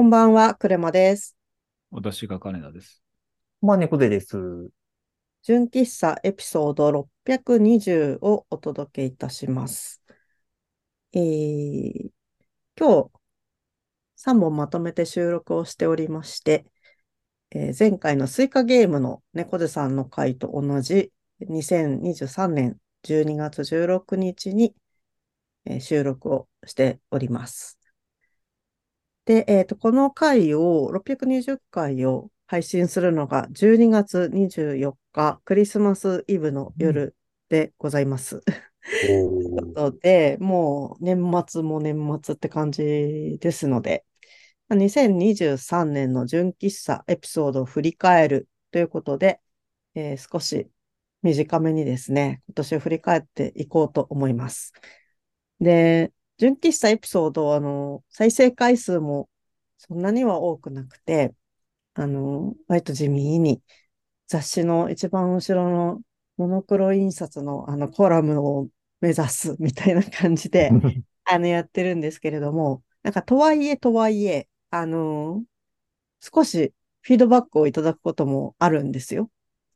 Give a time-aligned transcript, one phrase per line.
[0.00, 1.36] こんばんは、クレマです。
[1.90, 3.02] 私が金田です。
[3.60, 4.70] まあ、猫背です。
[5.42, 6.88] 純喫茶エピソード
[7.34, 10.02] 620をお届けいたします。
[11.12, 12.10] えー、
[12.78, 13.10] 今日
[14.16, 16.64] 3本まとめて収録をしておりまして、
[17.50, 24.74] えー前回のスイカゲームの猫背さんの回と同じ2023年12月16日に、
[25.66, 27.79] えー収録をしております。
[29.24, 34.76] で、えっと、この回を、620回を配信するのが12月24
[35.12, 37.16] 日、クリスマスイブの夜
[37.48, 38.40] でございます。
[39.00, 39.26] という
[39.58, 44.04] おことで、もう年末も年末って感じですので、
[44.68, 49.40] まあ2023年の純喫茶エピソードを振り返るということで、
[49.94, 50.70] えー少し
[51.22, 54.72] 短めにですね、今年を振り返っていこうと思います。
[55.60, 59.28] で、純喫茶エピソード、あの、再生回数も
[59.76, 61.34] そんなには多くなくて、
[61.94, 63.62] あの、割と地味に
[64.26, 66.00] 雑誌の一番後ろの
[66.38, 68.68] モノクロ印刷のあのコラムを
[69.02, 70.70] 目指すみたいな感じで、
[71.24, 75.44] あの、やってるんですけれども、なんか、とはいえ、とはいえ、あの
[76.20, 79.30] 少しフィードバックをいただくこともあるんですよ。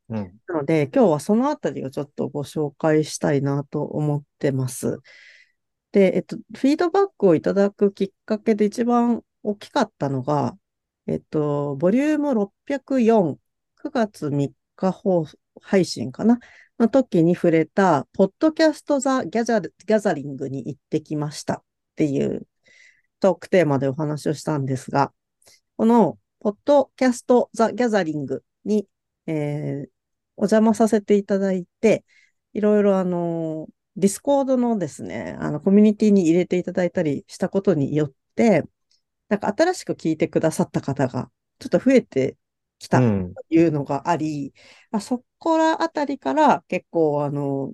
[0.09, 0.39] うん。
[0.47, 4.99] なので、今日はそのあたりをちょっとご紹介したいなと思ってます。
[5.95, 10.57] で、えっと、フィードバックをいただくきっかけで一番大きかったのが、
[11.07, 13.39] えっと、ボリューム604、
[13.77, 15.25] 9月3日放
[15.61, 16.39] 配信かな
[16.79, 21.63] の時に触れた、ポッドキャストザ・ギャザギャザリングに行ってきましたっ
[21.95, 22.45] ていう
[23.21, 25.13] トークテーマでお話をしたんですが、
[25.77, 28.85] この、ポッドキャストザ・ギャザリングに、
[29.27, 29.89] えー
[30.37, 32.03] お邪魔させていただいて、
[32.51, 38.63] いろいろあの、ディスコードのですね、あの、コミュニティに入れていただいたりしたことによって、
[39.29, 42.37] なんか新しく聞いてくださった方がちょっと増えて
[42.79, 43.37] きたとうん。
[43.49, 44.53] いうのがあり、
[44.91, 47.73] あそこらあたりから結構あの、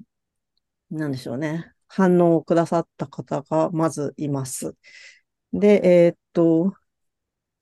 [0.92, 4.76] なんでしょうね、反応をくださった方がまずいます。
[5.54, 6.74] で、えーっと、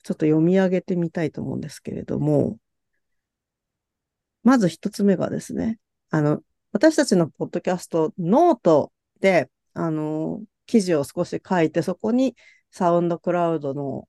[0.04, 2.60] ちょっと読み上げてみたいと思うんですけれども、
[4.44, 12.36] まず一つ目がですね、あの、私たちのポッドキャスト、ノートで、あの、記事を少し書いて、そこに
[12.72, 14.08] サウンドクラウドの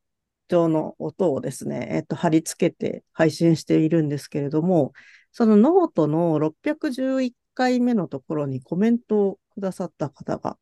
[0.49, 4.93] 上の音をですね、えっと、貼り付けて配信しているんですけれども、
[5.33, 10.59] そのノートの611回目のところにコメントをくださった方が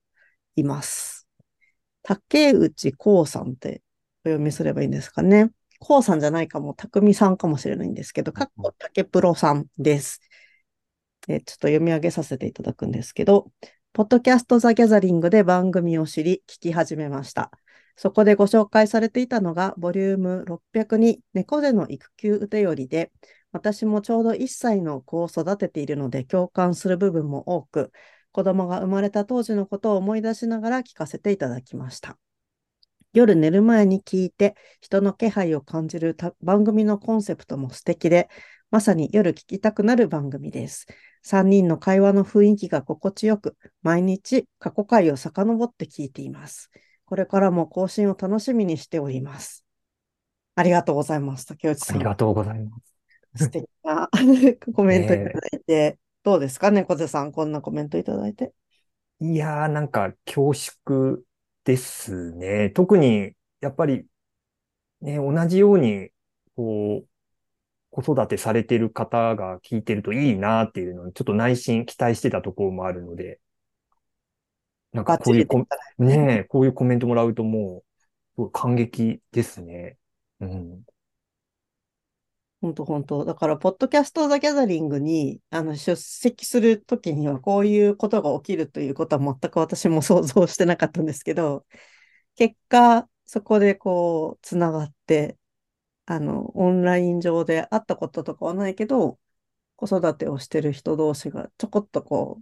[0.57, 1.27] います。
[2.03, 3.83] 竹内光さんって
[4.25, 5.51] お読みすればいいんですかね。
[5.81, 10.21] 光さんじゃないかも、匠さんかもしれないんですけど、かっこ竹プロさんです。
[11.29, 13.53] ちょっと読み上げさせていただくんですけど、
[13.93, 17.51] ポッドキャストザ・ギャザリングで番組を知り、聞き始めました。
[17.97, 23.11] そこでご紹介されていたのが、ボリューム602、猫背の育休うてよりで、
[23.53, 27.93] 私もちょうど1歳の子を育てているので共感する部分も多く、
[28.31, 32.19] 子供が生まれた当時のことを思い出しながら聞かせていただきました。
[33.13, 38.29] 夜寝る前に聞いて、人の気配を感じる番組のコンセプトも素敵で、
[38.71, 40.87] まさに夜聞きたくなる番組です。
[41.29, 46.71] 3人の会話の雰囲気が心地よく、毎日過去回を遡って聞いています。
[47.05, 49.67] これからも更新を楽しみにしております。
[50.55, 51.45] ありがとうございます。
[51.45, 51.97] 竹内さん。
[51.97, 52.79] ありがとうございま
[53.35, 53.45] す。
[53.45, 54.09] 素敵な
[54.75, 57.33] コメントいただいて、どうですかね、小瀬さん。
[57.33, 58.55] こんなコメントいただいて。
[59.21, 61.19] いやー、なんか恐縮
[61.65, 62.71] ですね。
[62.71, 64.07] 特に、やっぱり、
[65.03, 66.09] ね、同じように、
[66.57, 67.09] こう、
[67.91, 73.41] 子育てされてる方が聞いてるといいなっていうのに、ちょっと内心期待してたところもあるので、
[74.93, 75.67] なんかこういうコ、
[75.99, 77.83] ねえ、こういうコメントもらうとも
[78.37, 79.99] う、感激ですね。
[80.41, 80.83] うん。
[82.61, 83.25] 本当本当。
[83.25, 91.67] だから、ポッドキャストザ・ギャザリングにあの出席するときには、こういうことが起きるということは全く私も想像してなかったんですけど、
[92.37, 95.37] 結果、そこでこう、つながって、
[96.11, 99.19] あの、オンライン上で会ったこととかはないけど、
[99.77, 102.41] 子育てをしてる人同士がちょこっとこ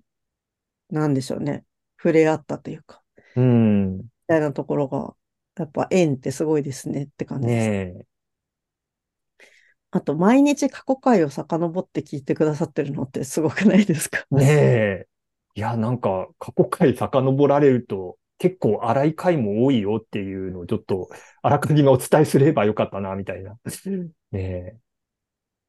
[0.90, 1.64] う、なんでしょうね、
[1.98, 3.02] 触れ合ったというか、
[3.34, 3.96] うん。
[3.98, 5.16] みたいなところが、
[5.58, 7.68] やっぱ縁ってすごいですねって感じです。
[7.68, 8.06] ねえ。
[9.90, 14.24] あと、毎日過去回を遡って聞いてくださってるのってすごくないですか？
[14.30, 15.08] ねえ。
[15.54, 21.08] いや、なんか、過去回遡られると、結構荒い回も多いよっていうのをちょっと、
[21.42, 23.58] あらかじめお伝えすればよかったな、みたいな。
[24.32, 24.78] ね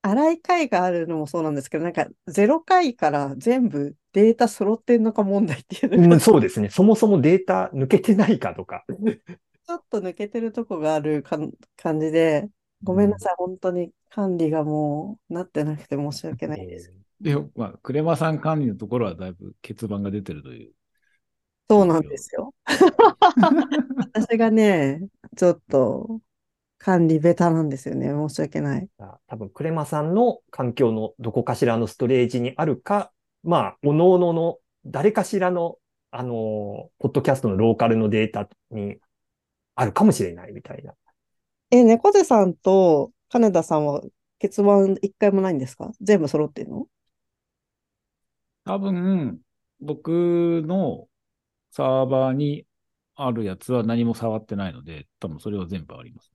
[0.02, 5.98] 荒い回があるのもそうなんですけど、なんか0回から全部データ揃ってんのか問題っていうえ。
[5.98, 6.70] のが、うんそうですね。
[6.70, 8.86] そもそもデータ抜けてないかとか。
[9.68, 12.50] ちょっと抜けてるとこがあるかん感じで、
[12.84, 16.94] ごめんなさい、本当に管理がもうなってなくて申し訳ないです。
[17.20, 20.74] で、まあ、クレマさん管理のところはだいぶ欠番が出てるという。
[21.70, 22.54] そうなんですよ。
[24.14, 25.02] 私がね、
[25.36, 26.22] ちょっと
[26.78, 28.08] 管理ベタなんですよね。
[28.08, 28.88] 申し訳ない。
[29.00, 33.12] あ多分、クレマさんの環境のどこかしらのストレージにあるか、
[33.44, 35.78] まあ、おのおのの誰かしらの、
[36.12, 36.34] あのー
[37.00, 38.96] ポッドキャストのローカルのデータに
[39.76, 40.94] あるかもしれないみたいな。
[41.70, 44.02] え、猫背さんと金田さんは
[44.42, 45.92] 欠番一回もないんですか？
[46.00, 46.88] 全部揃ってるの？
[48.64, 49.40] 多分、
[49.82, 51.08] 僕の
[51.72, 52.66] サーバーに
[53.16, 56.32] あるやつは何も触ってないので、多分それは全部あります。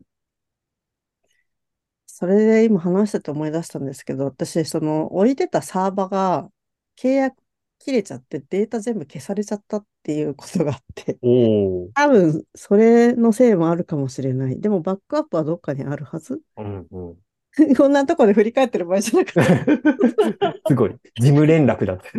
[2.07, 6.51] それで今話してて思い出したんですけど、私、その置いてたサーバーが
[6.97, 7.37] 契約
[7.79, 11.19] 切れちゃってデータ全部消されちゃったっていうことがあって。
[11.95, 14.61] 多分それのせいもあるかもしれない。
[14.61, 17.17] でもバックアップはどっかにあるはずうんうん。
[17.77, 19.41] こんなとこで振り返ってる場合じゃなくて、
[20.69, 20.91] すごい。
[21.21, 22.11] 事務連絡だって。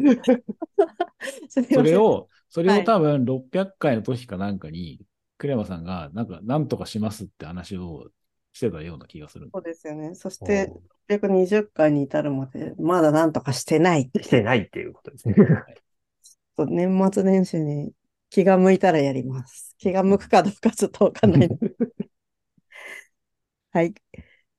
[1.74, 5.00] それを、それはいを多分600回の時かなんかに、
[5.40, 8.12] クレマさんが、なんか、なんとかしますって話を
[8.54, 9.50] してたような気がする。
[9.52, 10.14] そうですよね。
[10.14, 14.12] そして、620回に至るまで、まだなんとかしてない。
[14.22, 15.36] してないっていうことですね。
[16.60, 17.92] 年末年始に
[18.30, 19.74] 気が向いたらやります。
[19.80, 21.50] 気が向くかどうかちょっとわかんない。
[23.72, 23.96] はい。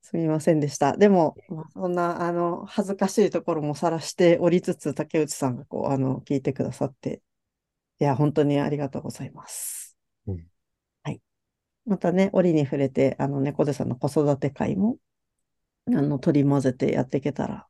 [0.03, 0.97] すみませんでした。
[0.97, 7.23] でも、まあそんな、あの、恥ずかしいところもさらしておりつつ、竹内さんがこう、あの、聞いてくださって、
[8.01, 9.97] いや、本当にありがとうございます。
[10.27, 10.47] うん
[11.03, 11.21] はい。
[11.87, 14.99] またね、折に触れて、あの、猫背さんの子育て会も、
[15.89, 17.69] あの、取り混ぜてやっていけたら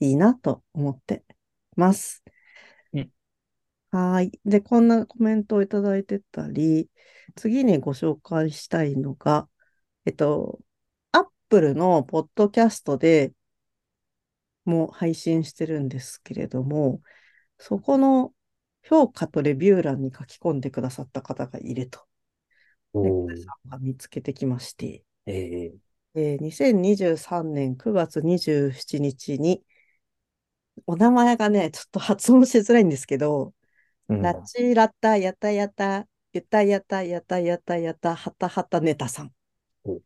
[0.00, 1.24] いいなと思って
[1.76, 2.24] ます。
[2.92, 3.10] うん
[3.90, 4.40] はーい。
[4.44, 6.90] で、こんなコメントをいただいてたり、
[7.36, 9.48] 次にご紹介したいのが、
[10.06, 10.60] えっと、
[11.12, 13.32] アップルのポッドキャストで
[14.64, 17.02] も配信してるんですけれども、
[17.58, 18.33] そこの
[18.84, 22.00] 評価とレビュー欄に書き込んでくださった方がいると、
[23.80, 25.74] 見つけてきまして、ええ。
[26.16, 29.64] ー2023年9月27日に、
[30.86, 34.22] お名前がね、ちょっと発音しづらいんですけど、ーうん。
[34.22, 39.26] ラチラタヤタヤタ、ゆたやたやたやたやた、はたはたネタさん。
[39.26, 39.30] っ
[39.86, 40.00] お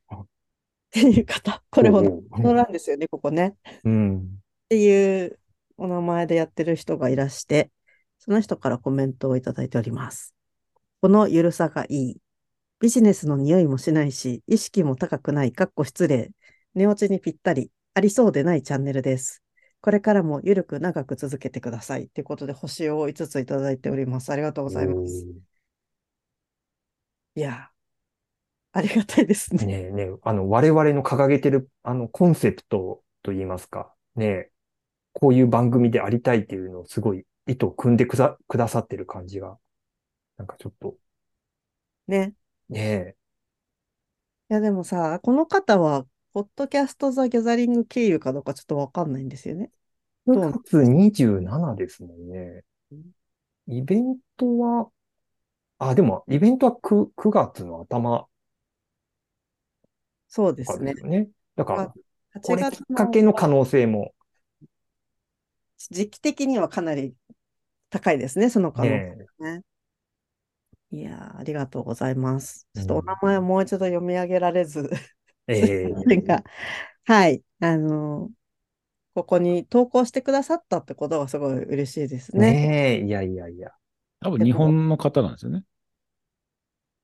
[0.90, 3.56] ていう方、これほどなんですよね、ここね。
[3.84, 4.18] うん。
[4.18, 4.22] っ
[4.68, 5.38] ていう
[5.76, 7.70] お名前でやってる人がいらして、
[8.18, 10.34] その人からコメントをいただいております。
[11.00, 12.16] このゆるさがいい。
[12.80, 16.30] ビジネスの匂いもしないし、意識も高くない、かっこ失礼。
[16.74, 19.42] 寝落ちにぴったり、ありそうでないチャンネルです。
[19.80, 22.08] これからもゆるく長く続けてください。
[22.08, 24.30] ということで、星を5ついただいております。
[24.30, 25.26] ありがとうございます。
[27.34, 27.78] いやー、
[28.72, 29.64] ありがたいですね。
[29.64, 34.50] ねえねえ、あの、我々の掲げてる、あの、コンセプトといいますか、ねえ、
[35.12, 39.58] こういう番組でありたいっていうのをすごい意図を組んでくだ、くださってる感じが、
[40.36, 40.94] なんかちょっと、
[42.06, 42.34] ね。
[42.68, 43.16] ね
[44.50, 49.70] いや、でもさ、この方は、ポッドキャストザ・ギャザリング経由かどうかちょっとわかんないんですよね。
[50.28, 52.64] え、どう9月27ですもんね。
[53.66, 54.90] イベントは、
[55.78, 58.28] あ、でも、イベントは 9, 9月の頭とか
[60.28, 60.94] そうですね。
[61.56, 61.94] だから、
[62.34, 64.14] 8これきっ月かけの可能性も、
[65.90, 67.14] 時期的にはかなり
[67.90, 69.62] 高いですね、その可能性ねね。
[70.90, 72.66] いやー、ありがとうございます。
[72.74, 74.90] ちょっとうんお名前をもう一度読み上げられず、
[75.46, 76.44] え、すいえませんが、
[77.04, 78.34] はい、あのー
[79.14, 82.62] ここに投稿してくださったってことがすごい嬉しいですえ、ね。
[82.62, 83.70] ねえ、いやいやいや。
[84.20, 85.64] 多分日本の方なんですよね。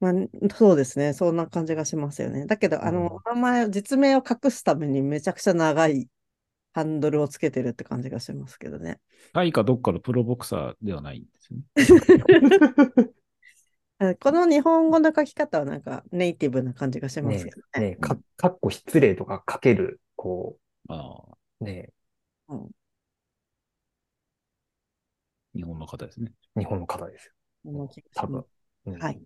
[0.00, 0.12] まあ、
[0.56, 2.46] そうですね、そんな感じがしますよね。
[2.46, 6.08] だけど、あうんの、お名前、実名を隠すためにめちゃくちゃ長い
[6.74, 9.00] ハンドルをつけてるって感じがしますけどね。
[9.32, 11.64] タイかどっかのプロボクサーではないんですよね。
[13.98, 17.86] あこの日本語の書き方はなんかネイティブな感じがしますねけどえ、ね。
[17.86, 21.92] ねえ、か、かっこ失礼とかかける、こああ、う、ね
[25.54, 26.32] 日本の方ですね。
[26.56, 27.32] え、日本の方ですよ。
[28.14, 28.44] 多分。
[28.86, 29.20] うんはい。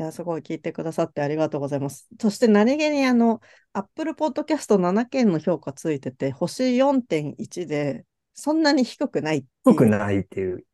[0.00, 2.08] いや、すごい聞いてくださってありがとうございます。
[2.18, 3.42] そして何気にあの、
[3.74, 10.64] Apple Podcast 7件の評価ついてて、星4.1で、そんなに低くない低くないっていう。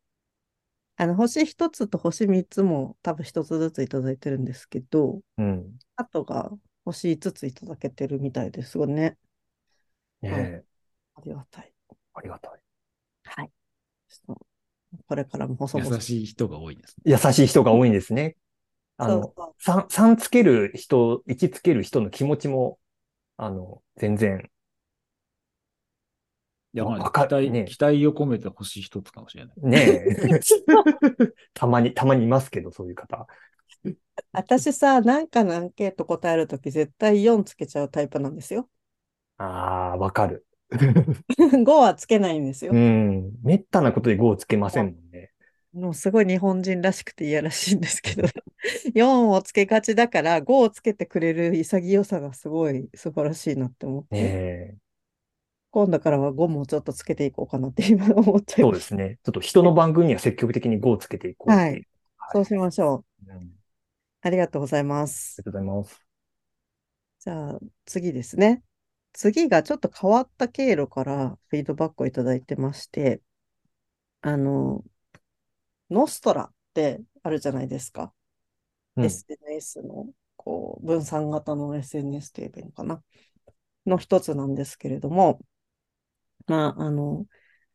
[0.95, 5.77] あの、星1つと星3つも多分1つずついただいてるんですけど、うん。
[5.97, 6.49] あとが
[6.85, 9.17] 星5ついただけてるみたいですごいね。
[10.21, 10.63] ねえ、
[11.15, 11.73] ありがたい。
[12.13, 12.51] ありがたい。
[13.25, 13.51] はい。
[14.07, 14.47] ちょっと
[15.05, 17.11] これからも細々優しい人が多いですね。
[17.11, 18.37] 優しい人が多いんですね。
[18.97, 22.79] あのそうそ、3、3つける人、1つける人の気持ちも、
[23.37, 24.49] あの、全然、
[26.73, 29.55] いや、まあわか期待、ね期待を込めて星一つかもしれない。
[29.61, 30.39] ねえ。
[31.53, 33.27] たまに、たまにいますけど、そういう方。
[34.31, 38.69] 私さ、なんかのアンケート答えるとき絶対4つけちゃうタイプなんですよ。
[39.37, 40.45] ああ、わかる。
[41.63, 42.77] 5はつけないんですよう。
[42.77, 43.31] ん。
[43.41, 45.31] めったなことで5をつけませんもんね。
[45.77, 48.27] もうすごい日本人らしくて嫌らしいんですけど、
[48.95, 54.77] 4をつけがちだから5をつけてくれる潔さがすごい素晴らしいなって思って、ねえ。
[55.69, 58.77] 今度からは5もちょっとつけていこうかなって今思っちゃいそうま。
[58.77, 59.19] ですすね。
[59.23, 61.83] ちょっと人の番組には積極的に5をつけていこうっていう。
[62.33, 63.31] そうしましょう。
[63.31, 63.57] うん
[64.21, 65.41] ありありがとうございます。
[65.43, 66.07] がとうございます。
[67.19, 68.63] じゃあ次ですね。
[69.13, 73.21] 次がちょっと変わった経路からフィードバックをいただいてまして、
[74.21, 74.83] あの、
[75.89, 78.13] ノストラってあるじゃないですか。
[78.95, 83.03] うん SNS の、こう、分散型の SNS と言えばいいのかな。
[83.85, 85.39] の一つなんですけれども、
[86.47, 87.25] まあ、あの、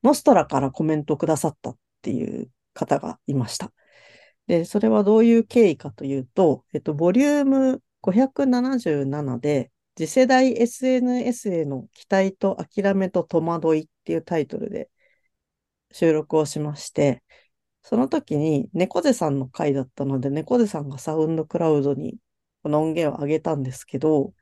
[0.02, 3.73] ノストラからコメントをくださったっていう方がいました。
[4.47, 14.90] で、それはどういう経緯かというと、えっと、ボリューム577で、次世代 SNS への期待と諦めと戸惑いっていうタイトルで
[15.92, 17.23] 収録をしまして、
[17.83, 22.19] その時に猫背さんの回だったので、猫背さんがサウンドクラウドに
[22.62, 24.33] この音源を上げたんですけど、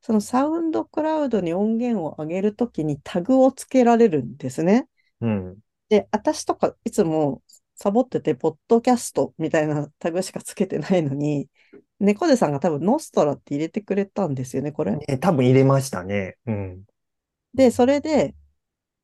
[0.00, 4.88] そのサウンドクラウドに音源を上げるときにタグをつけられるんですね。
[5.20, 5.58] うん。
[5.88, 7.42] で、私とかいつも
[7.74, 11.48] サボってて、ポッドキャストみたいなタグしかつけてないのに、
[12.00, 14.96] 猫背さんが多分ノストラって入れてくれたんですよね、これ。
[14.96, 16.36] ね、多分入れましたね。
[16.46, 16.82] うん。
[17.54, 18.34] で、それで、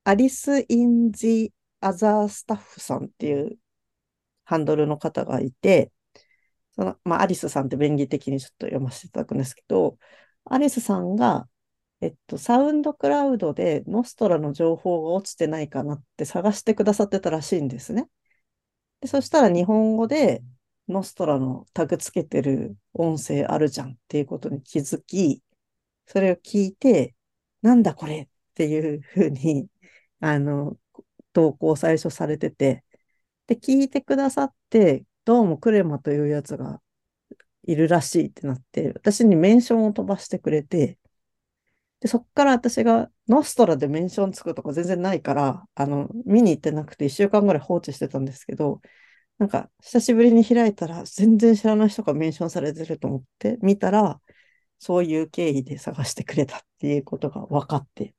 [0.04, 3.58] アリス・イン・ジ・アザー・スタッフさんっていう
[4.44, 5.92] ハンドルの方がいて、
[6.72, 9.98] その、まあ、アリスさんって便宜的にちょっと読ませていただくんですけど、
[10.44, 11.48] アリスさんが、
[12.00, 18.08] えっと、サウンドクラウドでノストラの情報が落ちてないかなって探してくださってたらしいんですね。
[19.00, 20.42] で、そしたら日本語で
[20.88, 25.42] ノストラのタグつけてる音声あるじゃんっていうことに気づき、
[26.06, 27.14] それを聞いて、
[27.62, 29.68] なんだこれっていうふうに、
[30.20, 30.76] あの、
[31.32, 32.83] 投稿最初されてて、
[33.46, 36.80] で、聞いてくださって、どうもクレマというやつが
[37.64, 40.98] いるらしいってなって、私にメンションを飛ばしてくれて、
[42.00, 48.80] で、そっから私がノストラでメンションつくとか全然ないから、あの、見に行ってなくて一週間ぐらい放置してたんですけど、
[49.38, 54.20] なんか、久しぶりに開いたら、全然知らない人がメンションされてると思って、見たら、
[54.78, 58.14] そういう経緯で探してくれたっていうことが分かって、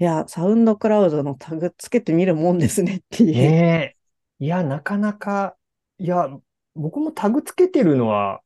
[0.00, 3.32] いや、サウンドクラウドのタグつけてみるもんですねっていう。
[3.34, 3.96] ね
[4.40, 4.44] え。
[4.44, 5.56] いや、なかなか、
[5.98, 6.28] いや、
[6.76, 8.40] 僕もタグつけてるのは、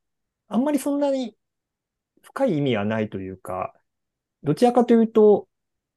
[0.47, 1.35] あんまりそんなに
[2.23, 3.73] 深い意味はないというか、
[4.41, 5.47] どちらかというと、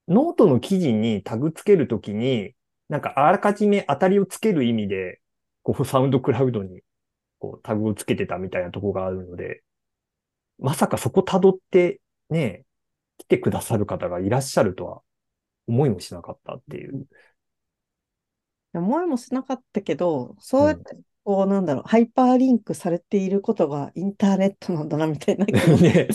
[0.09, 2.55] ノートの記事にタグつけるときに、
[2.89, 5.21] なんかあらかじめ当たりをつける意味で、
[5.63, 6.83] こう、サウンドクラウドに、
[7.39, 9.63] こう、タグをつけてたみたいなとこがあるので、
[10.59, 12.65] まさかそこ辿って、ね、
[13.19, 15.03] 来てくださる方がいらっしゃるとは
[15.67, 17.07] 思いもしなかったっていう。
[18.75, 25.47] 思いもしなかったけど、そうやって、こう、なんだろう、ハイパーリンクされていることがインターネットなんだな、みたいな
[25.81, 26.09] ね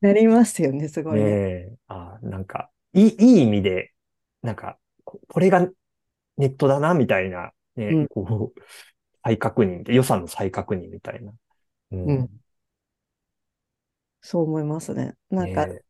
[0.00, 1.30] なりますよね、すごいねね。
[1.30, 3.92] え、あ、なんか、いい、いい意味で、
[4.42, 5.66] なんか、ここれが
[6.36, 8.60] ネットだな、みたいな、ね、うんこう、
[9.22, 11.32] 再確認で、予算の再確認みたいな。
[11.92, 12.06] うん。
[12.06, 12.30] うん
[14.28, 15.14] そう思いますね。
[15.30, 15.82] なんか、ね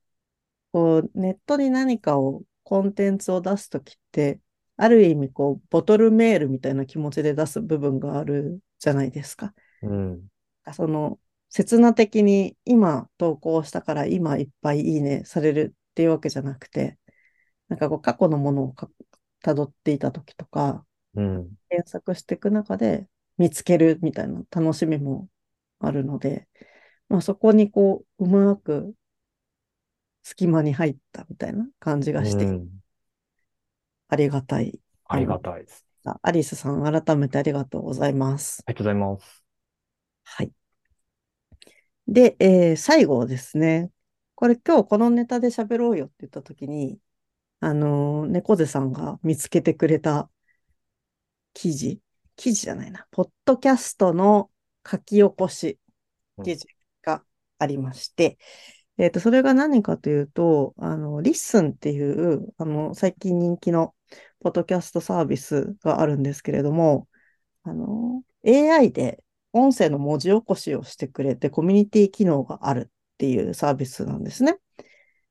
[0.71, 4.40] こう、ネットに何かを、コンテンツを出すときって、
[4.76, 9.54] ある意味、こう、ボトルメールみたいな気持ちで出す部分があるじゃないですか。
[9.82, 10.26] うん。
[10.75, 16.99] その、刹那的に今投稿したから今いっぱいいいねされるっていうわけじゃなくて、
[17.68, 18.90] なんかこう過去のものをか
[19.44, 21.49] 辿っていたときとか、うん。
[21.68, 23.06] 検索していく中で
[23.38, 25.28] 見つけるみたいな楽しみも
[25.78, 26.49] あるので、
[27.08, 28.92] まあそこにこう、うまく
[30.26, 32.68] 隙間に入ったみたいな感じがして、うん
[34.09, 34.80] ありがたい。
[35.06, 35.85] ありがたいです。
[36.21, 38.64] アリスさん、改めてありがとうございます。
[38.66, 39.45] ありがとうございます。
[40.25, 40.52] はい。
[42.09, 43.92] で、えー最後ですね。
[44.35, 46.99] これ今日このネタで喋ろうよって言ったときに、
[47.61, 50.30] あのー猫背さんが見つけてくれた
[51.54, 52.00] 記事、
[52.37, 54.50] 記事じゃないな、ポッドキャストの
[54.88, 55.78] 書き起こし
[56.45, 56.66] 記事
[57.02, 57.25] が
[57.59, 58.38] ありまして、
[58.99, 63.95] えっと、それが何かというと、あの、リッスンっていう、あの、最近人気の
[64.41, 67.09] ポッドキャストサービスがあるんですけれども、
[67.65, 69.23] あの、AI で
[69.53, 74.59] 音声の文字起こしをしてくれて、コミュニティ機能があるっていうサービスなんですね。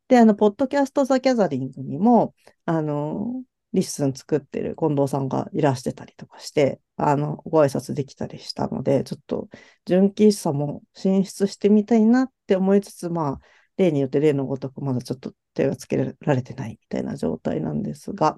[0.07, 3.43] で、あの、ポッドキャストザ・ギャザリングにも、あの、
[3.73, 9.49] リッスン作ってる近藤さんがいらしてたりとかして、あの、ご挨拶できたりしたので、ちょっと、
[9.85, 18.37] 純喫茶も進出してみたいなって思いつつ、まあ、例によって例のごとくまだちょっと手がつけられてないみたいな状態なんですが、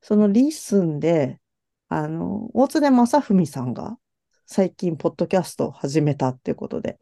[0.00, 1.40] そのリッスンで、
[1.88, 3.98] あの、大津根正文さんが
[4.46, 6.98] 最近、ポッドキャストを始めたっていうことで、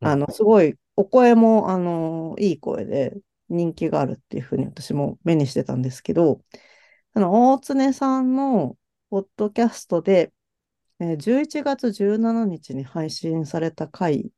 [0.00, 3.14] あの、すごい、お声も、あの、いい声で
[3.48, 6.42] 人気があるっていうふうに私も目にしてたんですけど、
[7.14, 8.76] あの、大常さんの
[9.10, 10.32] ポッドキャストで、
[11.00, 14.32] えー11月17日に配信された回、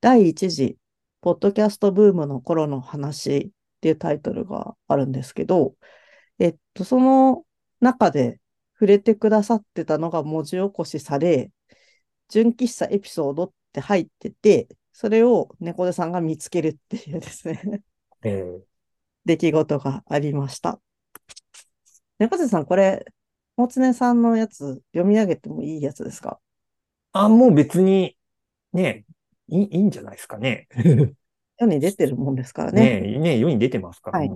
[0.00, 0.78] 第1次、
[1.20, 5.74] ポッドキャストブームの頃の話っていうタイトルがあるんですけど、
[6.38, 7.44] えっと、その
[7.80, 8.40] 中で
[8.74, 11.50] 触れてくださってたのが文字起こしされ、
[12.28, 17.82] 純喫茶エピソードって入ってて、それを猫背さんが見つけるっていうですね、
[18.22, 18.60] えー
[19.26, 20.78] 出来事がありました。
[22.20, 23.04] 猫背さん、これ、
[23.56, 26.38] 大常さんのやつ読み上げてもいいやつですか？
[27.10, 28.16] あ、もう別に、
[28.72, 29.04] ね、
[29.48, 30.68] いいいいんじゃないですかね。
[31.58, 33.00] 世に出てるもんですからね。
[33.00, 34.18] ねね世に出てますから。
[34.18, 34.30] はい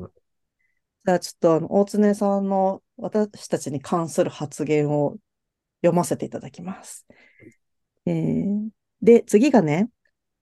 [1.03, 5.17] じゃあちょっとあの、大常さんの私たちに関する発言を
[5.81, 7.07] 読ませていただきます。
[8.05, 8.69] えー
[9.03, 9.89] で、次がね、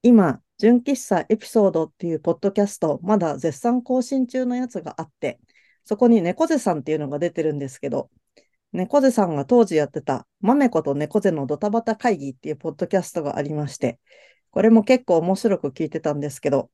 [0.02, 5.38] 今、純喫茶エピソードっていうポッドキャスト、まだ絶賛更新中のやつがあって、
[5.84, 8.10] そこに猫背さんっていうのが出てるんですけど、
[8.72, 14.00] 猫背さんが当時やってた、マメコと猫背のドタバタ会議っていうポッドキャストがありまして、
[14.50, 16.70] これも結構面白く聞いてたんですけど、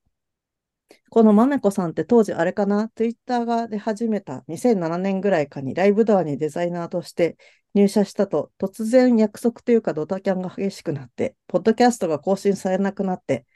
[1.10, 7.36] このまめこさんって当時あれかな、ツイッターが出始めた2007年ぐらいかにライブドアにデザイナーとして
[7.74, 13.46] 入社したと、突然約束というかドタキャンが激しくなって、ポッドキャストが更新されなくなって、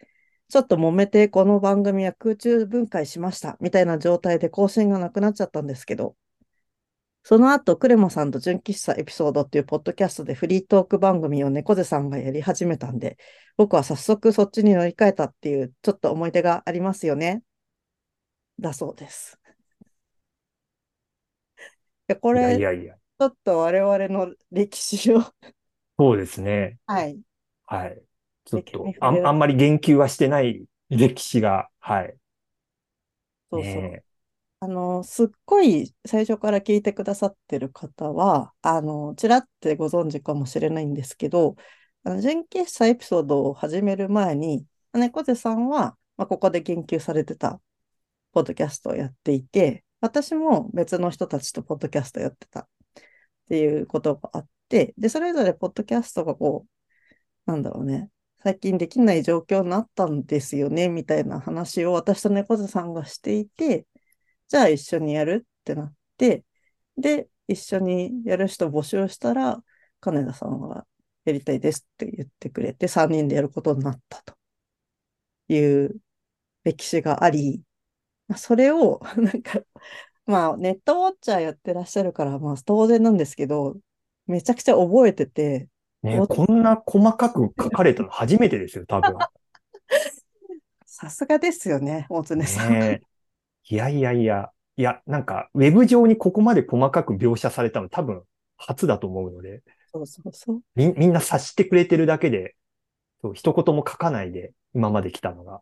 [0.49, 6.17] ちょっと揉めてこの番組は空中分解しましたみたいな状態で更新がなくなっちゃったんですけど、
[7.29, 13.19] その後、クレモさんと純喫茶エピソードっていうポッドキャストでフリートーク番組を猫背さんがやり始めたんで、
[13.59, 17.43] 僕は早速そっちに乗り換えたっていうちょっと思い出がありますよね。
[18.61, 19.39] だそうです。
[22.09, 22.97] いやこいやいれ、やいや。
[23.19, 25.21] ちょっと我々の歴史を、
[25.99, 26.79] そうですね。
[26.87, 27.23] はい。
[27.67, 28.03] はい。
[28.47, 32.17] ちょっ歴とあん、あんまり言及はしてない歴史が、はい。
[33.51, 33.99] そうそう。
[33.99, 34.05] ね
[34.61, 41.55] あの、すっごい最初から聞いてくださってる方は、あの、ちらってご存知かもしれないんですけど、
[42.03, 47.61] あの、純喫茶エピソードを始める前に、猫背さんは、まあ、ここで言及されてた、
[48.33, 52.69] ポッドキャストをやっていて、私も別の人たちとポッドキャストやってたっ
[53.49, 56.67] ていうことがあって、で、それぞれポッドキャストがこ
[57.47, 58.11] う、なんだろうね、
[58.43, 63.87] 最近できない状況になったんですよね、みたいな話を私と猫背さんがしていて、
[64.49, 66.45] じゃあ一緒にやるってなって、
[66.97, 69.63] で、一緒にやる人募集したら、
[70.01, 70.87] 金田さんが
[71.25, 74.35] やりたいですって言ってくれて、3人でやることになったと
[75.49, 75.97] いう
[76.65, 77.63] 歴史があり、
[78.29, 79.61] まあそれを、 なんか、
[80.27, 83.77] まあ、ネットウォッチャーやってらっしゃるから、まあ、当然なんですけど、
[84.27, 85.69] めちゃくちゃ覚えてて、
[86.03, 89.17] ねおこんな細かく書かれたの初めてですよ、多分。
[90.87, 92.73] さすがですよね、大常さん。
[92.73, 93.03] ね
[93.71, 94.51] いやいやいや。
[94.77, 98.23] いや、なんか、ウェブ上にここまで細かく描写されたの多分
[98.57, 100.61] 初だと思うので、そうそうそう。
[100.77, 102.55] み、みんな察してくれてるだけで、
[103.21, 105.61] そう一言も書かないで今まで来たのが、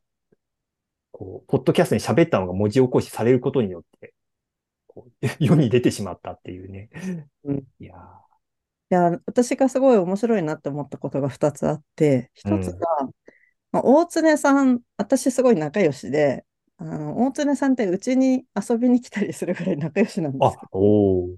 [1.13, 4.15] こう、ポッドキャストに喋ったのが文字起こしされることによって、
[4.87, 6.91] こう 世に出てしまったっていうね。
[7.45, 7.95] うんいや
[8.89, 12.87] いや、私がすごい面白いなって思ったことが2つあって、1つが、
[13.73, 16.46] まあ、大常さん、私すごい仲良しで、
[16.79, 21.37] あの、大常さんってうちに遊びに来たりするぐらい仲良しなんですけ、ど、おー。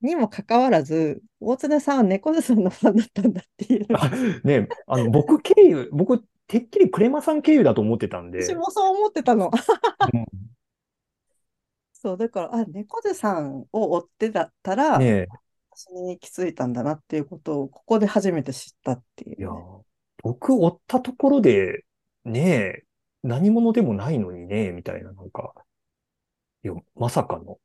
[0.00, 4.10] にもかかわらず、大常さんは猫背さんのファンだったんだっていうのあ
[4.44, 9.50] ね、あの、僕経由、僕、てっきりクレマさん経由だと思ってたんで、私もそう思ってたの。
[10.12, 10.24] うん
[11.92, 15.26] そう、だから、あ、猫背さんを追ってだったら、ね
[15.70, 19.60] 私に行き着いたんだなっていうことを、ここで初めて知ったっていいやうね。、
[20.22, 21.84] 僕追ったところで、
[22.24, 22.84] ねえ、
[23.22, 25.54] 何者でもないのにね、みたいな、なんか、
[26.64, 27.58] いや、まさかの、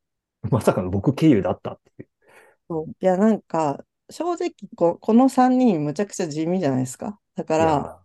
[0.51, 2.09] まさかの僕経由だったっていう。
[2.69, 7.19] そういや、なんか、正直こ、この3人むちゃくちゃ地味じゃないですか。
[7.35, 8.03] だかいら、や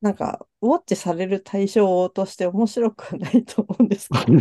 [0.00, 4.32] なんか、ウォッチされる対象として面白くはないと思うんですけど、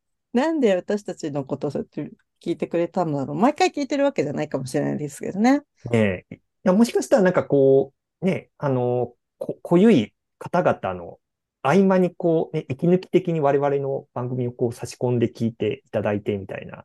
[0.32, 3.36] なんで私たちのことをそうやって聞いてくれたんだろう。
[3.36, 5.62] 毎回聞いてるわけじゃないかもしれないですけどね。
[5.90, 11.18] ねえ、や、もしかしたらなんかこう、ね、あの、こ、濃ゆい方々の
[11.62, 16.84] 合間にこう、ね、息抜き的に我々の番組をこう差し込んで聞いていただいてみたいな、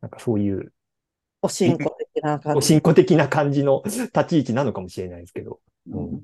[0.00, 0.72] なんかそういう、
[1.42, 2.58] おしんこ的な感じ。
[2.58, 5.60] おしんこ的な感じの立ち位置なのかもしれないですけど。
[5.88, 6.22] うん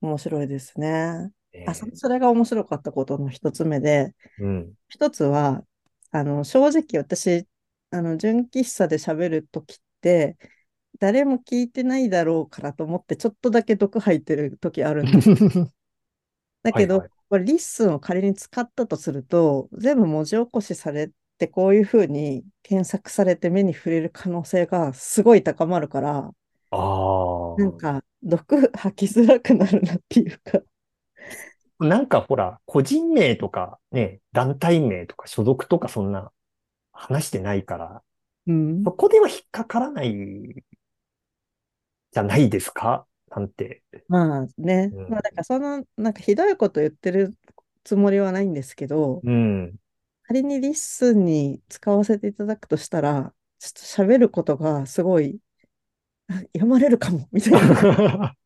[0.00, 1.30] 面白いですね。
[1.52, 4.72] ねあ、そそれが面白かったことの一つ目で、うん。
[4.88, 5.62] 一つは、
[6.10, 7.46] あの、正直私、
[7.90, 10.38] あの、純喫茶で喋るときって、
[10.98, 15.28] 誰も聞いてないだろうからと思って、ちょっとだけ毒吐いてるときあるんです。
[16.62, 26.32] だけど、はいはいこれリッスンを仮に使ったとすると、全部文字起こしされて、こういうふうに検索されて目に触れる可能性がすごい高まるから、
[26.70, 27.56] ああ。
[27.56, 30.62] なんか、毒吐きづらくなるなっていうか。
[31.78, 36.30] なんかほら、個人名とかね、団体名とか所属とかそんな
[36.92, 38.02] 話してないから、
[38.46, 40.12] うんそこでは引っかからない
[42.12, 43.06] じゃないですか？
[43.30, 43.82] なんて。
[44.08, 47.36] まあね、うんまあだからその、なんかひどいこと言ってる
[47.84, 49.76] つもりはないんですけど、うん。
[50.24, 55.40] 仮にリッスンに使わせていただくとしたら、ちょっと喋ることがすごい、
[56.28, 58.36] あ読まれるかも、みたいな、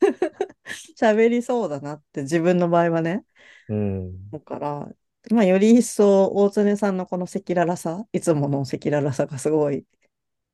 [0.98, 3.24] 喋りそうだなって自分の場合はね。
[3.68, 4.30] うん。
[4.30, 4.88] だから、
[5.30, 9.84] まあより一層大常さんのこの赤裸々さ、いつもの赤裸々さがすごい、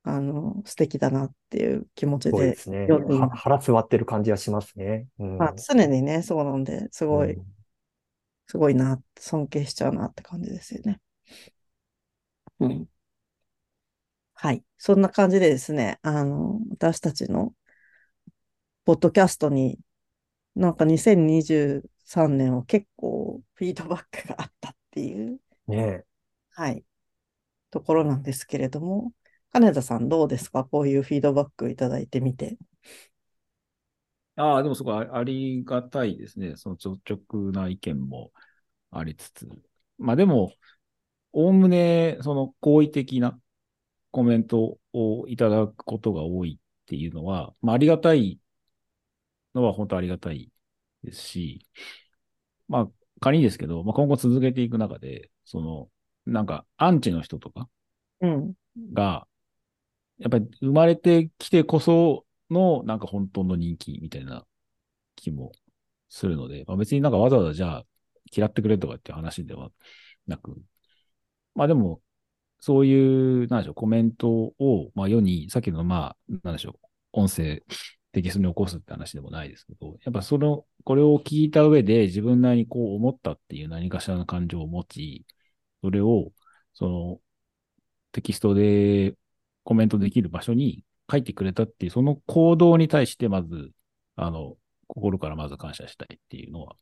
[0.05, 2.87] あの、素敵だなっていう気持ちでそうですね。
[3.35, 5.07] 腹座ってる感じはしますね。
[5.19, 5.39] うん。
[5.39, 7.45] まあ常にね、そうなんで、すごい、うん
[8.47, 11.01] すごいな、尊敬しちゃうなって感じですよね。
[12.61, 12.89] うん。
[14.35, 14.65] はい。
[14.79, 17.55] そんな感じでですね、あの、私たちの、
[18.85, 19.79] ポッドキャストに、
[20.55, 26.05] なんか2023年は結構フィードバックがあったっていう、ね
[26.51, 26.85] はい、
[27.71, 29.13] ところなんですけれども、
[29.55, 30.65] 金田さんどうですか？
[30.65, 32.59] こういうフィードバックいただいてみて。
[34.35, 36.57] ああ、でもすごいあありがたいですね。
[36.57, 36.89] その率
[37.31, 38.33] 直な意見も
[38.91, 39.49] ありつつ。
[39.97, 40.53] まあでも、
[41.33, 43.39] おおむね、その好意的な
[44.11, 48.41] コメントをいただくことが多いっていうのは、まあありがたい
[49.55, 50.51] のは本当ありがたい
[51.05, 51.69] ですし、
[52.67, 52.89] まあ
[53.21, 55.89] 仮にですけど、まあ今後続けていく中で、その、
[56.27, 57.69] なんかアンチの人とか
[58.21, 58.55] うん。
[58.93, 59.29] が、
[60.19, 64.45] やっぱり生まれてきてこそのなんか本当の人気みたいな
[65.17, 65.53] 気も
[66.09, 67.87] するので、まあ、別になんかわざわざじゃあ
[68.35, 69.71] 嫌ってくれとかっていう話では
[70.27, 70.57] なく、
[71.55, 72.01] まあでも、
[72.61, 77.63] そういう、なんでしょう、コメントを、まあ世に、さっきのまあ、なんでしょう、音声、
[78.13, 85.27] テキストに起こすって話でもないですけど、やっぱその、これを聞いた上で自分なりにこう思ったっていう何かしらの感情を持ち、
[85.83, 86.33] それを、
[86.75, 87.21] その、
[88.13, 89.17] テキストで
[89.65, 93.71] コメントできる場所に書いてくれたっていう、その行動に対して、まず、
[94.17, 96.77] あの、心からまず感謝したいっていうのは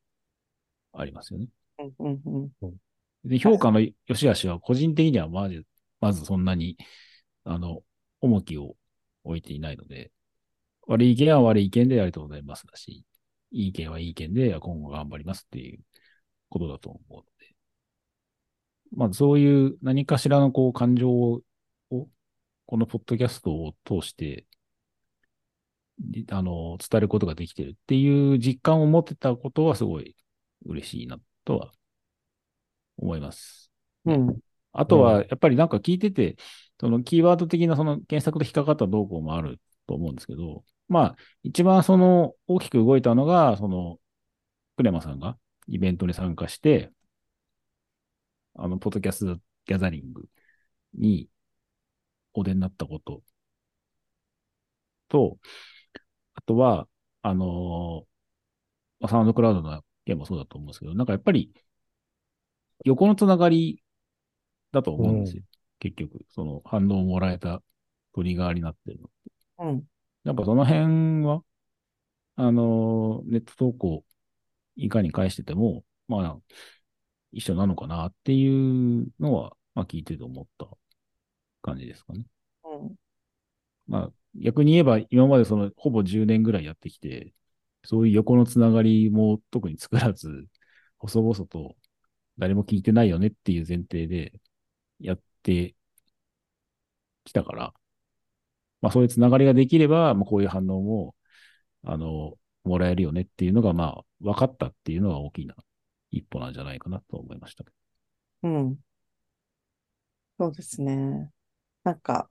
[0.93, 1.49] ありますよね。
[1.79, 2.77] うんうんうん。
[3.25, 5.65] で評価の良し悪しは個人的にはまず、
[6.01, 6.77] まずそんなに、
[7.45, 7.83] あの、
[8.21, 8.75] 重きを
[9.25, 10.11] 置いていないので、
[10.87, 13.05] 悪い意見は悪い意見でありがとうございますだし、
[13.53, 15.81] いい意見はいい意見で今後頑張りますっていう
[16.49, 17.29] ことだと思うので、
[18.97, 21.41] まあそういう何かしらのこう感情を、
[22.67, 24.47] このポッドキャストを通して、
[25.99, 30.17] りあの、伝えることができてるっていう実感を持ってたことはすごい
[30.67, 31.73] 嬉しいなとは
[32.97, 33.71] 思います。
[34.05, 34.39] うん。
[34.73, 36.37] あとは、やっぱりなんか聞いてて、
[36.81, 43.99] そのキーワード的なその検索で引っかかった動向もあると思うんですけど、まあ、一番その大きく動いたのが、その、
[44.77, 45.37] クレマさんが
[45.69, 46.91] イベントに参加して、
[48.55, 50.25] あの、ポッドキャストギャザリング
[50.95, 51.29] に
[52.35, 53.23] お出になったこと
[55.09, 55.39] と、
[56.35, 56.89] あとは、
[57.23, 58.07] あの
[59.01, 61.53] まあサウンドクラウドの件もそうだと思うんですけど、なんかやっぱり
[62.85, 63.83] 横のつながり
[64.73, 65.43] だと思うんですよ。
[65.79, 67.63] 結局、その反応をもらえた
[68.15, 69.11] トリガーになってるの。
[69.59, 69.85] うん。
[70.25, 71.43] やっぱその辺は、
[72.37, 74.05] あの、ネット投稿
[74.77, 76.39] いかに返してても、まあ、
[77.33, 80.67] 一緒なのかなっていうのは、まあ聞いてて思った
[81.63, 82.27] 感じですかね。
[82.65, 82.97] うん。
[83.87, 87.35] まあ、逆に言えば、今までその、ほぼ10年ぐらいやってきて、
[87.85, 90.47] そういう横のつながりも特に作らず、
[90.99, 91.77] 細々と
[92.39, 94.33] 誰も聞いてないよねっていう前提で
[95.01, 95.75] やって
[97.25, 97.75] きたから、
[98.81, 101.15] まあそういうつながりができれば、まあこういう反応も、
[101.85, 105.55] あの、もらえるよねっていうのが、まあ、分かったっていうのが大きな
[106.11, 107.65] 一歩なんじゃないかなと思いました。
[108.43, 108.79] うん。
[110.39, 111.31] そうですね。
[111.85, 112.29] なんか、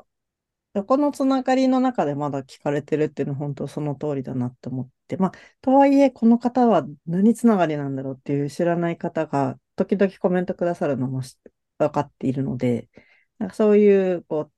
[0.88, 5.18] このつながりの中でまだ聞かれてるっていうのは本当その通りだなって思って。
[5.18, 11.22] まあ、とはいえ、この方は何つながりなんだろうっていう知らない方が時々コメントくださるのも
[11.80, 12.90] 分かっているので、
[13.40, 14.54] なんかそういう、こう、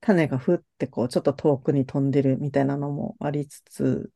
[0.00, 4.12] 種がふってこう、ちょっと遠くに飛んでるみたいなのもありつつ、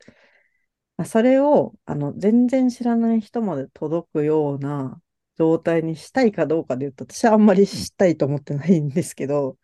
[1.07, 5.01] それを、あの、全然知らない人まで届くような
[5.37, 9.59] 状態にしたいかどうかで言うと、私はあんまりしたいと思ってないんですけど、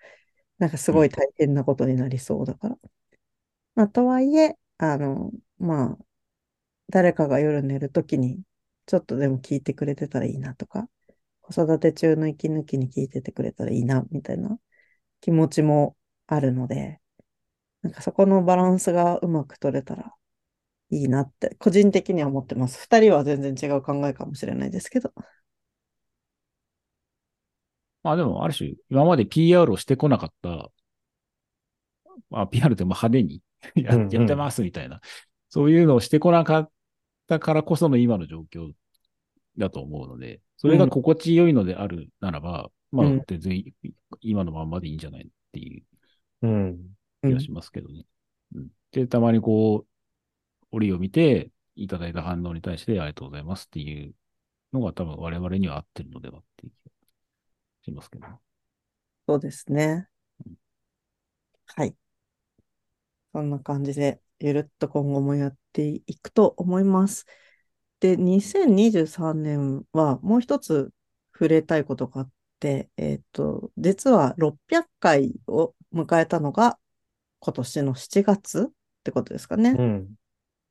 [0.59, 2.79] なんかすごい大変なことになりそうだから。
[3.75, 5.99] まあ、とはいえ、あの、まあ、
[6.91, 8.43] 誰かが夜寝るときに、
[8.87, 10.89] ちょっとでも聞いてくれてたらいいなとか、
[11.43, 14.59] 子育て中の息抜きに聞いててくれたらいいな、みたいな
[15.21, 17.01] 気持ちもあるので、
[17.83, 20.15] なんかそこのバランスがうまく取れたら
[20.91, 22.81] いいなって、個人的には思ってます。
[22.81, 25.13] 二人は全然違う考えかもしれないですけど。
[28.03, 30.71] まあでも、ある種、今まで PR をしてこなかった、
[32.31, 33.43] まあ PR ってまあ派手に
[33.75, 35.01] やってますみたいな、
[35.49, 36.71] そういうのをしてこなかっ
[37.27, 38.73] たからこその今の状況
[39.57, 43.65] だと思うので、それが心地よいのであるならば、まあうん全然
[44.21, 45.83] 今のまんまでいいんじゃないっていう
[46.43, 46.79] うん。
[47.23, 48.05] 気がしますけどね。
[48.55, 48.69] うん。
[48.93, 49.87] で、たまにこう、
[50.71, 54.13] 折を見て、いただいた反応に対してありがとうございますっていう
[54.73, 56.88] のが多分我々には合ってるのではっていう気が
[57.89, 58.27] しますけど。
[59.27, 60.09] そうですね。
[61.67, 61.95] はい。
[63.33, 67.27] そんな感じで、ゆるっと今後もやっていくと思います。
[68.01, 70.91] で、2023年はもう一つ
[71.33, 76.79] 触れたいことがあって、えっと、実は600回を迎えたのが
[77.41, 78.73] 今年の7月っ
[79.05, 79.71] てことですかね。
[79.71, 80.19] うん。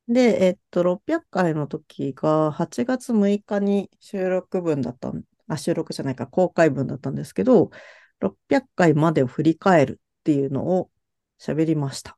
[0.07, 7.71] で、えっと、600回の時が8月6日に収録分だったん、あ、収録じゃないか、公開分だったんですけど、
[8.19, 10.91] 600回までを振り返るっていうのを
[11.39, 12.17] 喋りました。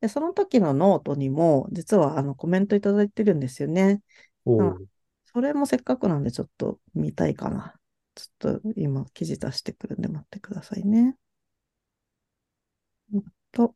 [0.00, 4.02] で、その時のノートにも、実はあのコメントいただいてるんですよね。
[5.24, 7.74] それもせっかくなんでちょっと見たいかな。
[8.14, 11.16] ちょっと今記事出してくるんで待ってくださいね。
[13.12, 13.74] うんと、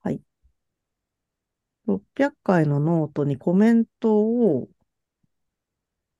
[0.00, 0.20] はい。
[1.86, 4.68] 600回のノートにコメントを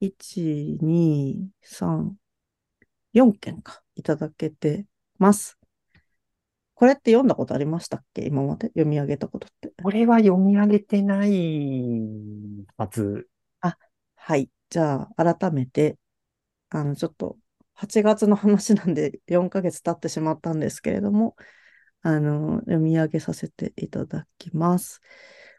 [0.01, 2.17] 1、2、3、
[3.13, 4.87] 4件かいただけて
[5.19, 5.59] ます。
[6.75, 8.25] これって読んだことありましたっけ？
[8.25, 9.73] 今まで読み上げたことって。
[9.83, 12.29] これは読み上げてない
[12.77, 13.29] はず。
[13.61, 14.51] はい。
[14.71, 15.97] じゃあ、改めて、
[16.69, 17.39] あの、ちょっと、
[17.75, 21.35] 8月の話なんで4ヶ月経ってしまったんですけれども、
[22.03, 25.01] あの、読み上げさせていただきます。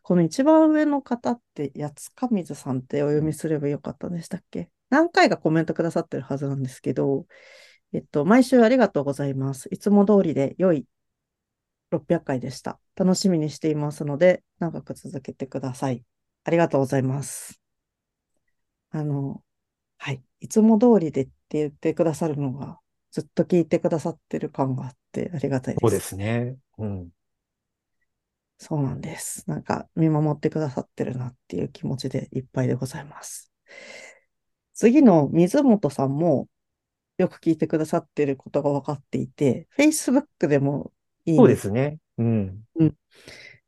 [0.10, 4.72] この一番上の方って、やつかみずさんってお読みすればよかったんでしたっけ？
[4.90, 7.28] 何回かコメントくださってるはずなんですけど、
[7.94, 9.70] えっと、毎週ありがとうございます。
[9.72, 10.88] いつも通りで良い
[11.92, 12.80] 600回でした。
[12.96, 16.04] 楽しみにしていますので、長く続けてください。
[16.44, 17.62] ありがとうございます。
[18.90, 19.44] あの、
[20.00, 20.24] はい。
[20.40, 22.80] いつも通りでって言ってくださるのが、
[23.12, 25.82] ずっと聞いてくださってる感があってありがたいです。
[25.82, 26.56] そうですね。
[26.80, 27.10] うん。
[28.60, 29.46] そうなんです。
[29.48, 33.52] なんか見守ってくださってるなっていう気持ちでいっぱいでございます。
[34.74, 36.48] 次の水本さんも
[37.18, 40.92] よく聞いてくださってることが分かっていて、Facebook でも
[41.26, 41.98] いいそうねですね。
[42.18, 42.64] うん。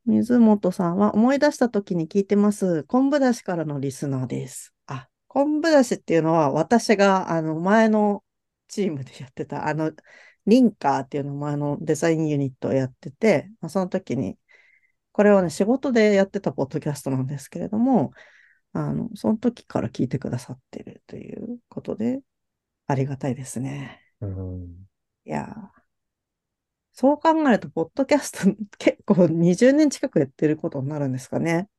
[0.06, 2.84] 水本さんは思い出した時に聞いてます。
[2.84, 4.74] 昆布だしからのリスナーです。
[4.88, 8.24] あ、昆布だしっていうのは私があの前の
[8.68, 9.92] チームでやってたあの
[10.48, 14.38] リンカーっていうの前のデザインユニットをやってて、まあ、その時に
[15.12, 18.14] これはね仕事でやってたポッドキャストなんですけれども、
[18.74, 22.22] あのその時から聞いてくださってるということで
[22.88, 24.02] ありがたいですね。
[24.22, 24.88] うん。
[25.26, 25.82] いやー
[26.94, 28.40] そう考えると、ポッドキャスト
[28.78, 31.70] 結構20年近くやってることになるんですかね。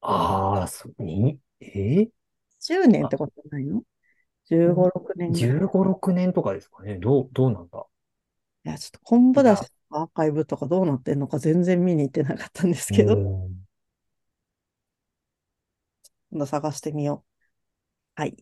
[0.00, 2.08] ああ、そう、に、え
[2.60, 3.82] ？10年ってことないの
[4.46, 5.58] ?15、6年ぐらい。
[5.60, 6.98] い ?15、6年とかですかね。
[6.98, 7.84] どう、どうなんだ？
[8.64, 13.68] や、ちょっと昆布だしのアーカイブとかどうなってんのか全然見に行ってなかったんですけど、うん
[16.30, 17.24] 今度探してみよ
[18.18, 18.20] う。
[18.22, 18.36] はい。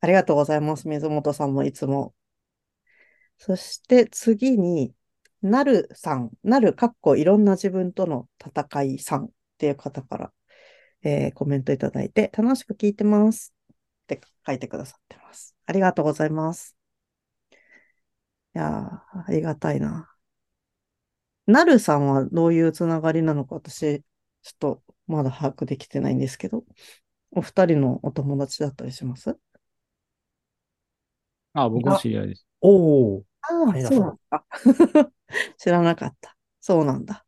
[0.00, 0.88] ありがとうございます。
[0.88, 2.14] 水本さんもいつも。
[3.38, 4.94] そして次に、
[5.42, 10.32] なるさん、なるかっこいろんな自分との戦いさんっていう方から、
[11.02, 13.54] えーコメントいただいて、楽しく聞いてます
[14.04, 15.56] って書いてくださってます。
[15.66, 16.76] ありがとうございます。
[18.54, 20.14] いやー、ありがたいな。
[21.48, 24.02] なるさんはどういうつながりなのか私、
[24.42, 26.64] ちょっとまだ把握できてないんですけど、
[27.32, 29.38] お二人のお友達だったりします？
[31.52, 32.46] あ、僕の知り合いです。
[32.60, 34.44] おお、ああ、そうなんだ。
[35.58, 36.36] 知らなかった。
[36.60, 37.24] そうなんだ。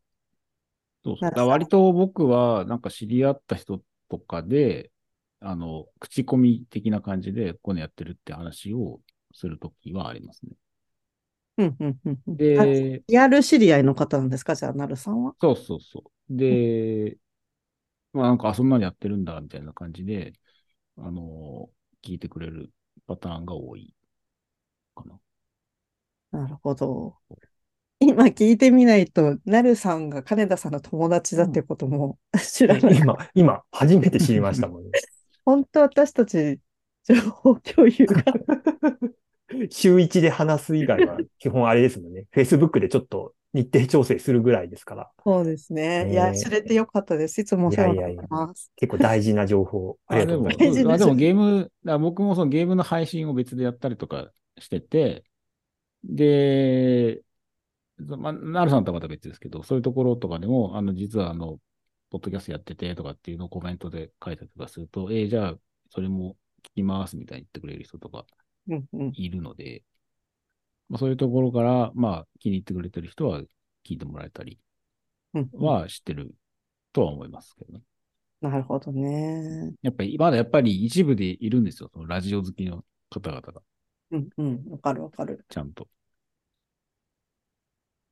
[1.03, 1.33] そうそう。
[1.33, 4.91] だ割と僕は、なんか知り合った人とかで、
[5.39, 9.01] あの、口コミ的な感じで、こういうのやってるって話を
[9.33, 10.51] するときはありますね。
[11.61, 12.19] うん、うん、うん。
[12.27, 14.55] うんあで、リアル知り合いの方なんですか？
[14.55, 15.35] じゃあ、なるさんは？
[15.39, 16.35] そうそうそう。
[16.37, 17.17] で、
[18.13, 20.33] まあなんか、あ、そんなにやってるんだ、みたいな感じで、
[20.97, 21.69] あの、
[22.03, 22.71] 聞いてくれる
[23.07, 23.93] パターンが多い
[24.95, 25.19] かな。
[26.31, 27.15] なるほど。
[27.99, 32.97] 今聞いてみないと、なるさんが金田さんの友達だってことも 知らない。
[32.97, 34.89] 今、今、初めて知りましたもんね。
[35.45, 36.59] 本当私たち、
[37.03, 38.23] 情報共有が。
[39.69, 42.25] 週一で話す以外は、基本あれですもんね。
[42.35, 46.05] Facebook でちょっと日程調整するぐらいですから、そうですね。
[46.05, 47.41] ねいや、知れてよかったです。
[47.41, 48.71] いつもお世話になってます。
[48.75, 50.99] 結構大事な情報、ありがとうございます。
[50.99, 55.23] でもゲーム、僕もそのゲームの配信を別でやったりとかしてて、
[56.03, 57.21] で、
[57.97, 61.59] まあ、なるさんとはまた別ですけど、そういうところとかでも、あの、実はあの、
[62.09, 65.55] ポッドキャストやっててとかっていうのをコメントで書いたりとかすると、えーじゃあ、
[65.89, 68.25] それも聞きますみたいに言ってくれる人とか。
[69.13, 69.83] いるので、
[70.89, 73.41] まあ、そういうところから、まあ、気に入ってくれてる人は
[73.85, 74.59] 聞いてもらえたり
[75.53, 76.33] は知ってる
[76.93, 77.81] とは思いますけどね。
[78.41, 79.73] なるほどね。
[79.81, 81.89] やっぱり、まだやっぱり一部でいるんですよ。
[81.93, 83.61] そのラジオ好きの方々が、
[84.11, 84.65] うんうん。
[84.71, 85.45] わかるわかる。
[85.47, 85.87] ちゃんと。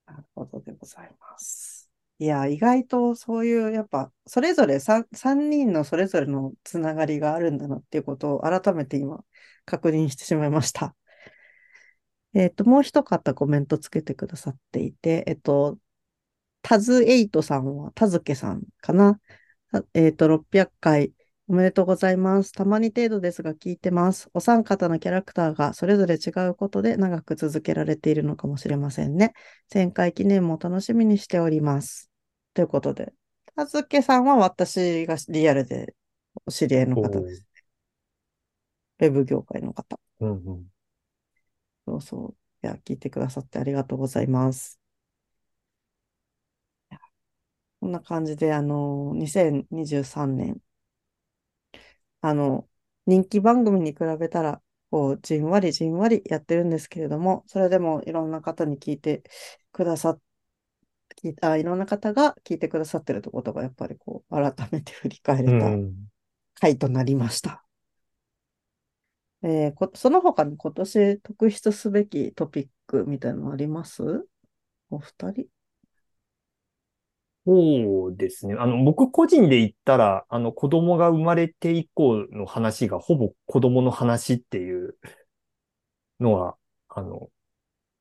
[0.05, 1.89] なるほどでございます。
[2.19, 9.23] いや、意外とそういう、やっぱ、それぞれ 3, 三人のそれぞれのつながりがあるんだなっていうことを改めて今
[9.69, 10.95] 確認してしまいました。
[12.33, 15.77] えっと、もう一方コメントつけてくださっていて、えっと、
[16.61, 19.19] タズエイトさんは、タズケさんかな？
[19.93, 21.13] えっと、600回
[21.47, 22.51] おめでとうございます。
[22.51, 24.29] たまに程度ですが聞いてます。
[24.33, 29.33] お三方のキャラクターがそれぞれ違うことで長く続けられているのかもしれませんね。
[29.73, 32.11] 1000回記念も楽しみにしております。
[32.53, 33.13] ということで、
[33.55, 35.95] たずけさんは私がリアルで
[36.45, 37.45] お知り合いの方です。
[38.99, 39.99] ウェブ業界の方。
[40.19, 40.65] うんうん。
[41.85, 42.37] そうそう。
[42.63, 44.79] いや、聞いてくださってありがとうございます。
[47.81, 50.61] こんな感じで、あの、2023年、
[52.21, 52.67] あの、
[53.05, 59.23] 人気番組に比べたら、こう、じんわりじんわりやってるんですけれども、それでもいろんな方に聞いて
[59.71, 60.21] くださっ
[61.21, 66.09] 聞いあ、いろんな方が聞いてくださってるってことが、やっぱりこう、改めて振り返れたうん。
[66.55, 67.65] 回となりました。
[69.41, 74.03] えーこ、その他に今年特筆すべきトピックみたいなのあります？
[74.89, 75.45] お二人？
[77.45, 78.55] そうですね。
[78.59, 84.97] あの、僕個人で言ったら、あの、子供が生まれて以降の話がほぼ子供の話っていう
[86.19, 86.57] のは、
[86.89, 87.29] あの、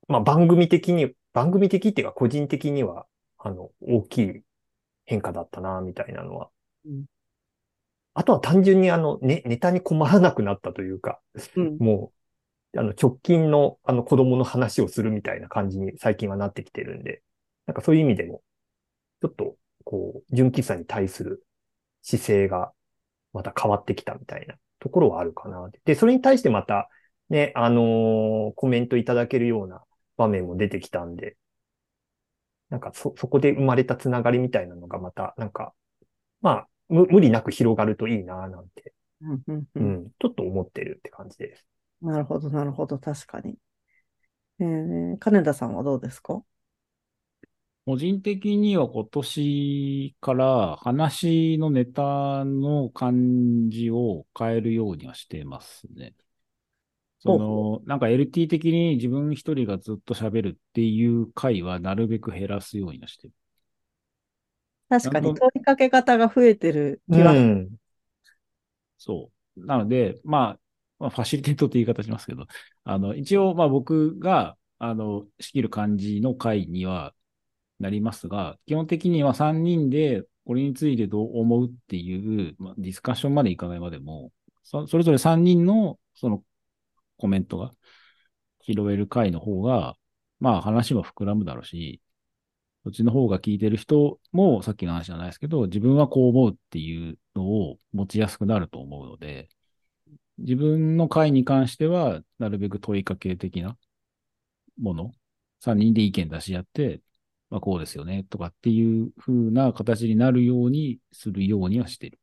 [0.08, 3.06] まあ、番組的に、番組的っていうか個人的には、
[3.38, 4.42] あの、大きい
[5.06, 6.50] 変化だったな、みたいなのは。
[8.18, 11.20] うんあとは単純にあの、ね、ネタに困らなくなったというか、
[11.56, 11.78] うん。
[11.78, 12.12] も
[12.74, 17.22] う、あの、直近の、あの、子供の話をするみたいな感じに最近はなってきてるんで、
[17.66, 18.42] なんかそういう意味でも、
[19.22, 21.44] ちょっと、こう、純喫茶に対する
[22.02, 22.72] 姿勢が、
[23.32, 25.70] また変わってきたみたいなところはあるかな。
[25.84, 26.88] で、それに対してまた、
[27.30, 29.82] ね、あのーコメントいただけるような
[30.16, 31.36] 場面も出てきたんで、
[32.70, 35.74] なんかそ、そこで生まれたつながりみたいなのがまた、なんか、
[36.42, 41.66] まあ、無無理なく広がるといいな、なんて、うんうんううんん、ちょっと思ってるって感じです。
[42.02, 43.56] なるほど、なるほど、確かに。
[44.60, 46.44] えー、金田さんはどうですか？
[47.86, 56.14] 個人的には今年から話のネタの感じを変えるようにはしてますね。
[57.20, 63.34] その、なんか LT 的に自分一人がずっと喋るっていう回はなるべく減らすようにはしてる。
[64.88, 67.34] 確かに問いかけ方が増えてる気は。
[67.34, 67.78] うん。
[68.98, 69.66] そう。
[69.66, 70.60] なので、まあ、
[70.98, 72.46] まあ、ファシリテートって言い方しますけど、
[72.84, 77.14] あの、一応、まあ僕が、あの、仕切る感じの回には
[77.80, 84.32] なりますが、基本的には3人でこれについてどう思うっていう、まあ、ディスカッションまでいかないまでも、
[84.64, 86.44] そそれぞれ3人のその
[87.18, 87.72] コメントが
[88.60, 89.96] 拾える回の方が、
[90.40, 92.00] まあ話も膨らむだろうし、
[92.84, 99.48] そっちの方が聞いてる人も、さっきの話じゃないですけど、自分はこう思うっていうのを持ちやすくなると思うので、
[100.38, 103.76] 自分の回に関しては、なるべく問いかけ的な
[104.80, 105.12] もの、
[105.60, 107.02] 3人で意見出し合って、
[107.50, 112.20] まあこうですよね、とかっていう風な形になるようにするようにはしてる。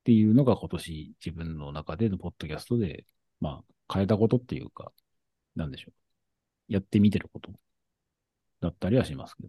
[0.00, 3.06] っていうのが今年自分の中でのポッドキャストで、
[3.40, 4.92] まあ変えたことっていうか、
[5.54, 5.92] なんでしょ
[6.68, 6.72] う。
[6.72, 7.52] やってみてること
[8.62, 9.48] だったりはしますけど。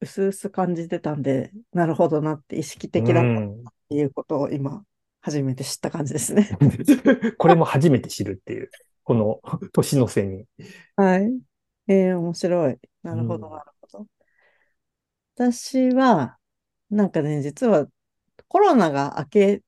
[0.00, 4.84] うすうす感じてたんで、なるほどなって意識的だったっうんていうことを今、
[5.20, 6.50] 初めて知った感じですね。
[7.38, 8.70] これも初めて知るっていう、
[9.02, 9.40] この
[9.72, 10.44] 年の瀬に。
[10.96, 11.32] はい。
[11.88, 12.78] えー、面白い。
[13.02, 14.06] なるほど、うんなるほど。
[15.34, 16.36] 私は、
[16.90, 17.88] なんかね、実は
[18.48, 19.62] コロナが明け、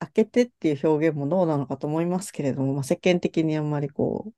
[0.00, 4.32] 明けてっていう表現もどうなのかと思いますけれども、まあ、世間的にあんまりこう、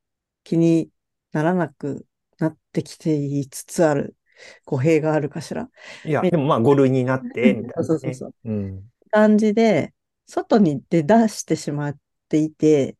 [0.45, 0.91] 気に
[1.33, 2.07] ならなく
[2.39, 4.16] なってきていつつある
[4.64, 5.68] 語弊があるかしら。
[6.05, 7.85] いや、でもまあ5類になって、みたいな、ね。
[7.85, 8.85] そうそうそううん。
[9.11, 9.95] 感じで、
[10.26, 11.97] 外に出だしてしまっ
[12.28, 12.97] ていて、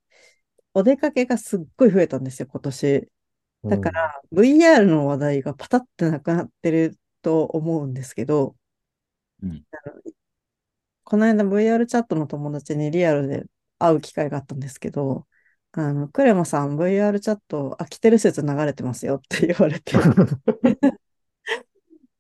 [0.75, 3.09] お出かけがすっごい増えたんですよ、今年。
[3.65, 8.57] だから、VR の話題がパタってなくなってると思うんですけど、
[9.43, 9.65] うん
[11.05, 13.45] この間 VR チャットの友達にリアルで
[13.79, 15.27] 会う機会があったんですけど、
[15.77, 19.93] あの、クレマさん VR チャット飽きてる説流れてますよって言われて、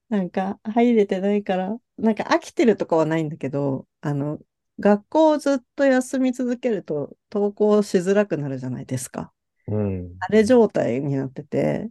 [0.08, 4.38] なんか入れてないから、なんか飽きてるとかはないんだけど、あの、
[4.80, 9.32] 学校をずっと休み続けると登校しづらくなるじゃないですか。
[9.66, 10.16] うん。
[10.20, 11.90] あれ状態になってて、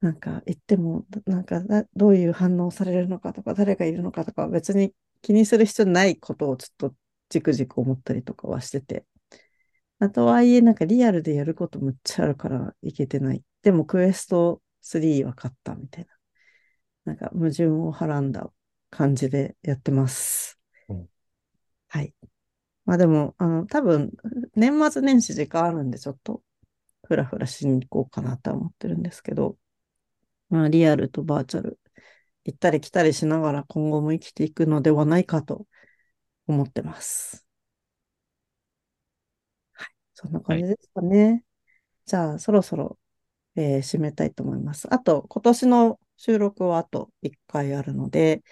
[0.00, 6.94] なんか行っても、なんかなどういう反応されるのかとか、誰がいるのかとか、別に気にする必要ないことをちょっと
[7.28, 9.04] じくじく思ったりとかはしてて。
[10.00, 13.44] あとはいえ、なんかリアルでやることむっちゃあるからいけてない。
[13.62, 16.10] でもクエスト3は買ったみたいな。
[17.04, 18.50] なんか矛盾をはらんだ
[18.90, 20.58] 感じでやってます。
[20.88, 21.08] うん
[21.88, 22.14] はい。
[22.84, 24.12] まあでも、あの、多分、
[24.56, 26.42] 年末年始時間あるんで、ちょっと、
[27.04, 29.58] ふらふらしに行こうかなとは思ってるんですけど、
[30.50, 31.80] まあ、リアルとバーチャル、
[32.44, 35.66] 行ったり来たりしながら今後も生きていくのではないかと
[36.46, 37.46] 思ってます。
[40.22, 40.28] はい。
[40.28, 41.44] そんな感じですかね。
[42.06, 42.98] じゃあ、そろそろ、
[43.56, 44.92] えー締めたいと思います。
[44.92, 48.42] あと、今年の収録はあと1回あるので、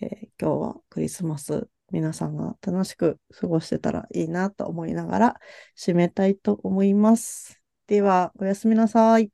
[0.00, 5.40] えー今日はクリスマス、皆さんが楽しく過ごしてたらいいなと思いながら
[5.78, 7.60] 締めたいと思います。
[7.86, 9.30] では、おやすみなさい。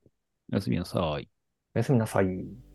[0.52, 1.28] おやすみなさい。
[1.74, 2.69] おやすみなさい。